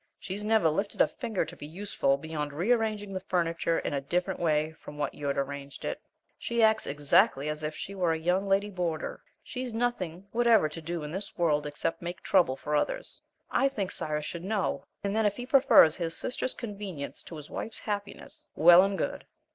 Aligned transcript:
She's 0.17 0.43
never 0.43 0.67
lifted 0.67 0.99
a 0.99 1.07
finger 1.07 1.45
to 1.45 1.55
be 1.55 1.67
useful 1.67 2.17
beyond 2.17 2.53
rearranging 2.53 3.13
the 3.13 3.19
furniture 3.19 3.77
in 3.77 3.93
a 3.93 4.01
different 4.01 4.39
way 4.39 4.71
from 4.73 4.97
what 4.97 5.13
you'd 5.13 5.37
arranged 5.37 5.85
it. 5.85 6.01
She 6.39 6.63
acts 6.63 6.87
exactly 6.87 7.47
as 7.49 7.61
if 7.63 7.75
she 7.75 7.93
were 7.93 8.11
a 8.11 8.17
young 8.17 8.47
lady 8.47 8.71
boarder. 8.71 9.21
She's 9.43 9.75
nothing 9.75 10.25
whatever 10.31 10.67
to 10.67 10.81
do 10.81 11.03
in 11.03 11.11
this 11.11 11.37
world 11.37 11.67
except 11.67 12.01
make 12.01 12.23
trouble 12.23 12.55
for 12.55 12.75
others. 12.75 13.21
I 13.51 13.69
think 13.69 13.91
Cyrus 13.91 14.25
should 14.25 14.43
know, 14.43 14.85
and 15.03 15.15
then 15.15 15.27
if 15.27 15.37
he 15.37 15.45
prefers 15.45 15.95
his 15.97 16.17
sister's 16.17 16.55
convenience 16.55 17.21
to 17.25 17.35
his 17.35 17.51
wife's 17.51 17.77
happiness, 17.77 18.49
well 18.55 18.81
and 18.81 18.97
good!" 18.97 19.27